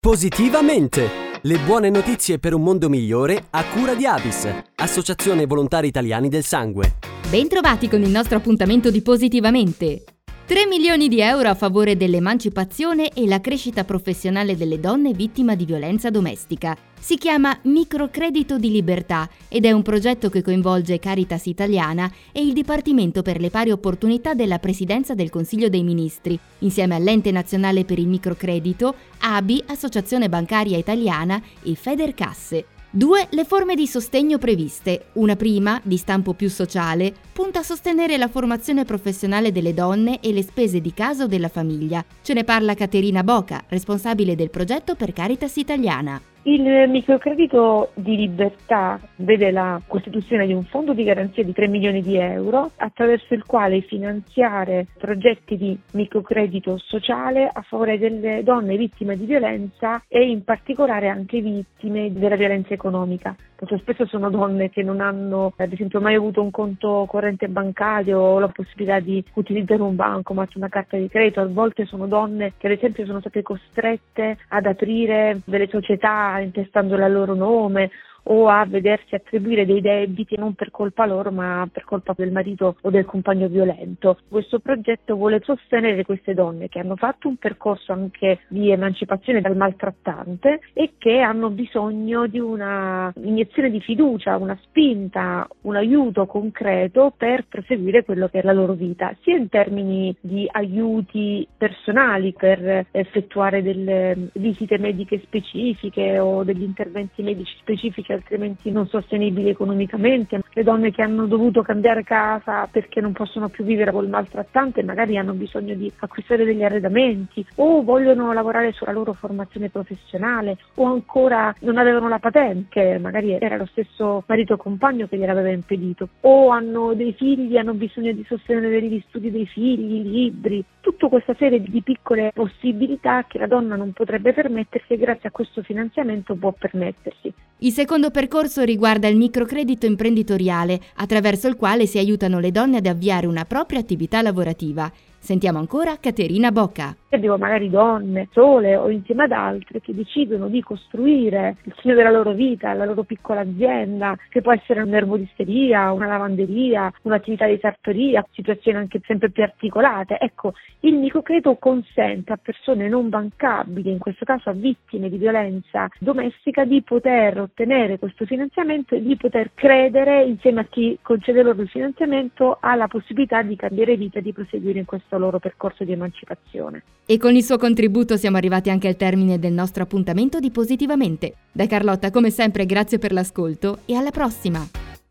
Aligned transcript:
Positivamente! 0.00 1.08
Le 1.42 1.58
buone 1.58 1.90
notizie 1.90 2.38
per 2.38 2.54
un 2.54 2.62
mondo 2.62 2.88
migliore 2.88 3.46
a 3.50 3.64
cura 3.64 3.94
di 3.94 4.06
Avis, 4.06 4.48
Associazione 4.76 5.44
Volontari 5.44 5.88
Italiani 5.88 6.28
del 6.28 6.44
Sangue. 6.44 6.94
Bentrovati 7.28 7.88
con 7.88 8.00
il 8.02 8.08
nostro 8.08 8.36
appuntamento 8.36 8.92
di 8.92 9.02
Positivamente. 9.02 10.04
3 10.48 10.64
milioni 10.66 11.08
di 11.08 11.20
euro 11.20 11.50
a 11.50 11.54
favore 11.54 11.94
dell'emancipazione 11.94 13.10
e 13.12 13.26
la 13.26 13.38
crescita 13.38 13.84
professionale 13.84 14.56
delle 14.56 14.80
donne 14.80 15.12
vittime 15.12 15.56
di 15.56 15.66
violenza 15.66 16.08
domestica. 16.08 16.74
Si 16.98 17.18
chiama 17.18 17.54
Microcredito 17.64 18.56
di 18.56 18.70
Libertà 18.70 19.28
ed 19.46 19.66
è 19.66 19.72
un 19.72 19.82
progetto 19.82 20.30
che 20.30 20.40
coinvolge 20.40 20.98
Caritas 20.98 21.44
Italiana 21.44 22.10
e 22.32 22.40
il 22.40 22.54
Dipartimento 22.54 23.20
per 23.20 23.40
le 23.40 23.50
pari 23.50 23.72
opportunità 23.72 24.32
della 24.32 24.58
Presidenza 24.58 25.14
del 25.14 25.28
Consiglio 25.28 25.68
dei 25.68 25.82
Ministri, 25.82 26.38
insieme 26.60 26.94
all'Ente 26.94 27.30
Nazionale 27.30 27.84
per 27.84 27.98
il 27.98 28.08
Microcredito, 28.08 28.94
ABI, 29.18 29.64
Associazione 29.66 30.30
Bancaria 30.30 30.78
Italiana 30.78 31.42
e 31.62 31.74
Federcasse. 31.74 32.77
Due 32.90 33.26
le 33.32 33.44
forme 33.44 33.74
di 33.74 33.86
sostegno 33.86 34.38
previste. 34.38 35.08
Una 35.14 35.36
prima, 35.36 35.78
di 35.84 35.98
stampo 35.98 36.32
più 36.32 36.48
sociale, 36.48 37.12
punta 37.34 37.58
a 37.58 37.62
sostenere 37.62 38.16
la 38.16 38.28
formazione 38.28 38.86
professionale 38.86 39.52
delle 39.52 39.74
donne 39.74 40.20
e 40.20 40.32
le 40.32 40.42
spese 40.42 40.80
di 40.80 40.94
casa 40.94 41.24
o 41.24 41.26
della 41.26 41.50
famiglia. 41.50 42.02
Ce 42.22 42.32
ne 42.32 42.44
parla 42.44 42.72
Caterina 42.72 43.22
Boca, 43.22 43.62
responsabile 43.68 44.34
del 44.34 44.48
progetto 44.48 44.94
per 44.94 45.12
Caritas 45.12 45.56
Italiana. 45.56 46.18
Il 46.50 46.88
microcredito 46.88 47.90
di 47.92 48.16
libertà 48.16 48.98
vede 49.16 49.50
la 49.50 49.78
costituzione 49.86 50.46
di 50.46 50.54
un 50.54 50.64
fondo 50.64 50.94
di 50.94 51.04
garanzia 51.04 51.44
di 51.44 51.52
3 51.52 51.68
milioni 51.68 52.00
di 52.00 52.16
euro 52.16 52.70
attraverso 52.76 53.34
il 53.34 53.44
quale 53.44 53.82
finanziare 53.82 54.86
progetti 54.96 55.58
di 55.58 55.78
microcredito 55.92 56.78
sociale 56.78 57.50
a 57.52 57.60
favore 57.60 57.98
delle 57.98 58.42
donne 58.44 58.78
vittime 58.78 59.18
di 59.18 59.26
violenza 59.26 60.02
e 60.08 60.26
in 60.26 60.42
particolare 60.42 61.08
anche 61.08 61.42
vittime 61.42 62.14
della 62.14 62.36
violenza 62.36 62.72
economica. 62.72 63.36
Molto 63.60 63.76
spesso 63.78 64.06
sono 64.06 64.30
donne 64.30 64.70
che 64.70 64.84
non 64.84 65.00
hanno 65.00 65.52
ad 65.56 65.72
esempio 65.72 66.00
mai 66.00 66.14
avuto 66.14 66.40
un 66.40 66.52
conto 66.52 67.06
corrente 67.08 67.48
bancario 67.48 68.20
o 68.20 68.38
la 68.38 68.46
possibilità 68.46 69.00
di 69.00 69.22
utilizzare 69.34 69.82
un 69.82 69.96
banco, 69.96 70.32
ma 70.32 70.46
una 70.54 70.68
carta 70.68 70.96
di 70.96 71.08
credito, 71.08 71.40
a 71.40 71.46
volte 71.46 71.84
sono 71.84 72.06
donne 72.06 72.52
che 72.56 72.68
ad 72.68 72.74
esempio 72.74 73.04
sono 73.04 73.18
state 73.18 73.42
costrette 73.42 74.38
ad 74.48 74.64
aprire 74.64 75.40
delle 75.44 75.66
società 75.68 76.37
intestando 76.40 76.94
il 76.94 77.12
loro 77.12 77.34
nome 77.34 77.90
o 78.24 78.48
a 78.48 78.64
vedersi 78.66 79.14
attribuire 79.14 79.64
dei 79.64 79.80
debiti 79.80 80.36
non 80.36 80.54
per 80.54 80.70
colpa 80.70 81.06
loro 81.06 81.30
ma 81.30 81.68
per 81.70 81.84
colpa 81.84 82.14
del 82.16 82.32
marito 82.32 82.76
o 82.80 82.90
del 82.90 83.04
compagno 83.04 83.48
violento. 83.48 84.18
Questo 84.28 84.58
progetto 84.58 85.14
vuole 85.14 85.40
sostenere 85.42 86.04
queste 86.04 86.34
donne 86.34 86.68
che 86.68 86.80
hanno 86.80 86.96
fatto 86.96 87.28
un 87.28 87.36
percorso 87.36 87.92
anche 87.92 88.40
di 88.48 88.70
emancipazione 88.70 89.40
dal 89.40 89.56
maltrattante 89.56 90.60
e 90.72 90.94
che 90.98 91.20
hanno 91.20 91.50
bisogno 91.50 92.26
di 92.26 92.38
una 92.38 93.12
iniezione 93.16 93.70
di 93.70 93.80
fiducia, 93.80 94.36
una 94.36 94.58
spinta, 94.62 95.46
un 95.62 95.76
aiuto 95.76 96.26
concreto 96.26 97.12
per 97.16 97.46
proseguire 97.48 98.04
quello 98.04 98.28
che 98.28 98.40
è 98.40 98.42
la 98.42 98.52
loro 98.52 98.74
vita, 98.74 99.14
sia 99.22 99.36
in 99.36 99.48
termini 99.48 100.14
di 100.20 100.46
aiuti 100.50 101.46
personali 101.56 102.32
per 102.32 102.86
effettuare 102.90 103.62
delle 103.62 104.30
visite 104.34 104.78
mediche 104.78 105.20
specifiche 105.20 106.18
o 106.18 106.44
degli 106.44 106.62
interventi 106.62 107.22
medici 107.22 107.56
specifici 107.58 108.07
altrimenti 108.12 108.70
non 108.70 108.86
sostenibili 108.88 109.48
economicamente, 109.48 110.40
le 110.52 110.62
donne 110.62 110.90
che 110.90 111.02
hanno 111.02 111.26
dovuto 111.26 111.62
cambiare 111.62 112.02
casa 112.02 112.66
perché 112.70 113.00
non 113.00 113.12
possono 113.12 113.48
più 113.48 113.64
vivere 113.64 113.92
col 113.92 114.08
maltrattante 114.08 114.82
magari 114.82 115.16
hanno 115.16 115.32
bisogno 115.32 115.74
di 115.74 115.90
acquistare 115.98 116.44
degli 116.44 116.62
arredamenti 116.62 117.44
o 117.56 117.82
vogliono 117.82 118.32
lavorare 118.32 118.72
sulla 118.72 118.92
loro 118.92 119.12
formazione 119.12 119.68
professionale 119.68 120.56
o 120.74 120.84
ancora 120.84 121.54
non 121.60 121.78
avevano 121.78 122.08
la 122.08 122.18
patente, 122.18 122.98
magari 122.98 123.32
era 123.32 123.56
lo 123.56 123.66
stesso 123.66 124.24
marito 124.26 124.54
o 124.54 124.56
compagno 124.56 125.06
che 125.06 125.16
gliel'aveva 125.16 125.50
impedito 125.50 126.08
o 126.20 126.48
hanno 126.48 126.94
dei 126.94 127.12
figli, 127.12 127.56
hanno 127.56 127.74
bisogno 127.74 128.12
di 128.12 128.24
sostenere 128.26 128.80
gli 128.82 129.02
studi 129.08 129.30
dei 129.30 129.46
figli, 129.46 130.02
libri, 130.02 130.64
tutta 130.80 131.08
questa 131.08 131.34
serie 131.38 131.60
di 131.60 131.82
piccole 131.82 132.30
possibilità 132.34 133.24
che 133.26 133.38
la 133.38 133.46
donna 133.46 133.76
non 133.76 133.92
potrebbe 133.92 134.32
permettersi 134.32 134.94
e 134.94 134.96
grazie 134.96 135.28
a 135.28 135.32
questo 135.32 135.62
finanziamento 135.62 136.34
può 136.34 136.52
permettersi. 136.52 137.32
Il 137.58 137.72
secondo 137.98 138.16
percorso 138.20 138.62
riguarda 138.62 139.08
il 139.08 139.16
microcredito 139.16 139.84
imprenditoriale, 139.84 140.80
attraverso 140.98 141.48
il 141.48 141.56
quale 141.56 141.84
si 141.84 141.98
aiutano 141.98 142.38
le 142.38 142.52
donne 142.52 142.76
ad 142.76 142.86
avviare 142.86 143.26
una 143.26 143.44
propria 143.44 143.80
attività 143.80 144.22
lavorativa. 144.22 144.88
Sentiamo 145.20 145.58
ancora 145.58 145.98
Caterina 145.98 146.50
Bocca. 146.50 146.96
Abbiamo 147.10 147.38
magari 147.38 147.70
donne 147.70 148.28
sole 148.32 148.76
o 148.76 148.88
insieme 148.90 149.24
ad 149.24 149.32
altre 149.32 149.80
che 149.80 149.94
decidono 149.94 150.48
di 150.48 150.62
costruire 150.62 151.56
il 151.64 151.74
segno 151.80 151.94
della 151.94 152.10
loro 152.10 152.32
vita, 152.32 152.72
la 152.74 152.84
loro 152.84 153.02
piccola 153.02 153.40
azienda, 153.40 154.16
che 154.28 154.42
può 154.42 154.52
essere 154.52 154.82
un'erboristeria, 154.82 155.90
una 155.92 156.06
lavanderia, 156.06 156.92
un'attività 157.02 157.46
di 157.46 157.58
sartoria, 157.60 158.24
situazioni 158.30 158.78
anche 158.78 159.00
sempre 159.04 159.30
più 159.30 159.42
articolate. 159.42 160.18
Ecco, 160.18 160.52
il 160.80 160.94
microcredito 160.94 161.56
consente 161.56 162.32
a 162.32 162.38
persone 162.40 162.88
non 162.88 163.08
bancabili, 163.08 163.90
in 163.90 163.98
questo 163.98 164.24
caso 164.24 164.50
a 164.50 164.52
vittime 164.52 165.08
di 165.08 165.16
violenza 165.16 165.88
domestica, 165.98 166.64
di 166.64 166.82
poter 166.82 167.40
ottenere 167.40 167.98
questo 167.98 168.24
finanziamento 168.26 168.94
e 168.94 169.02
di 169.02 169.16
poter 169.16 169.50
credere 169.54 170.24
insieme 170.24 170.60
a 170.60 170.64
chi 170.64 170.98
concede 171.02 171.42
loro 171.42 171.62
il 171.62 171.68
finanziamento 171.68 172.58
alla 172.60 172.86
possibilità 172.86 173.42
di 173.42 173.56
cambiare 173.56 173.96
vita 173.96 174.18
e 174.18 174.22
di 174.22 174.32
proseguire 174.32 174.78
in 174.78 174.84
questo 174.84 175.17
loro 175.18 175.38
percorso 175.38 175.84
di 175.84 175.92
emancipazione. 175.92 176.82
E 177.06 177.18
con 177.18 177.34
il 177.34 177.44
suo 177.44 177.58
contributo 177.58 178.16
siamo 178.16 178.36
arrivati 178.36 178.70
anche 178.70 178.88
al 178.88 178.96
termine 178.96 179.38
del 179.38 179.52
nostro 179.52 179.82
appuntamento 179.82 180.38
di 180.38 180.50
Positivamente. 180.50 181.34
Da 181.52 181.66
Carlotta, 181.66 182.10
come 182.10 182.30
sempre, 182.30 182.66
grazie 182.66 182.98
per 182.98 183.12
l'ascolto 183.12 183.80
e 183.84 183.94
alla 183.94 184.10
prossima! 184.10 184.66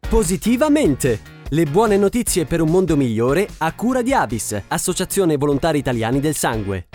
Positivamente! 0.09 1.35
Le 1.50 1.66
buone 1.66 1.97
notizie 1.97 2.45
per 2.45 2.62
un 2.62 2.69
mondo 2.69 2.97
migliore 2.97 3.47
a 3.59 3.73
cura 3.73 4.01
di 4.01 4.13
Avis, 4.13 4.62
Associazione 4.68 5.38
Volontari 5.38 5.78
Italiani 5.78 6.19
del 6.19 6.35
Sangue. 6.35 6.88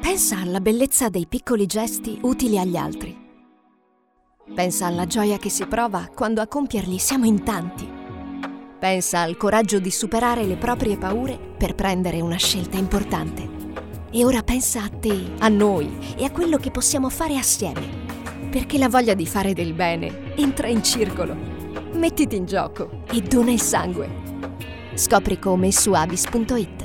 Pensa 0.00 0.38
alla 0.38 0.60
bellezza 0.60 1.08
dei 1.08 1.26
piccoli 1.26 1.64
gesti 1.66 2.18
utili 2.22 2.58
agli 2.58 2.76
altri. 2.76 3.16
Pensa 4.54 4.86
alla 4.86 5.06
gioia 5.06 5.38
che 5.38 5.48
si 5.48 5.64
prova 5.66 6.10
quando 6.14 6.42
a 6.42 6.46
compierli 6.46 6.98
siamo 6.98 7.24
in 7.24 7.42
tanti 7.42 8.00
Pensa 8.82 9.20
al 9.20 9.36
coraggio 9.36 9.78
di 9.78 9.92
superare 9.92 10.42
le 10.42 10.56
proprie 10.56 10.96
paure 10.96 11.38
per 11.56 11.76
prendere 11.76 12.20
una 12.20 12.34
scelta 12.34 12.78
importante. 12.78 13.48
E 14.10 14.24
ora 14.24 14.42
pensa 14.42 14.82
a 14.82 14.88
te, 14.88 15.34
a 15.38 15.46
noi 15.46 15.88
e 16.16 16.24
a 16.24 16.32
quello 16.32 16.56
che 16.56 16.72
possiamo 16.72 17.08
fare 17.08 17.36
assieme. 17.36 18.48
Perché 18.50 18.78
la 18.78 18.88
voglia 18.88 19.14
di 19.14 19.24
fare 19.24 19.52
del 19.52 19.72
bene 19.72 20.34
entra 20.34 20.66
in 20.66 20.82
circolo. 20.82 21.36
Mettiti 21.92 22.34
in 22.34 22.44
gioco 22.44 23.04
e 23.12 23.20
dona 23.20 23.52
il 23.52 23.60
sangue. 23.60 24.10
Scopri 24.94 25.38
come 25.38 25.70
su 25.70 25.92
avis.it. 25.92 26.81